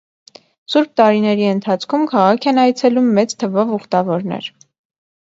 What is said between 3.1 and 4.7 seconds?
մեծ թվով ուխտավորներ։